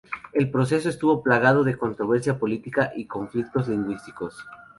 [0.33, 4.35] El proceso estuvo plagado de controversia política y los conflictos lingüísticos.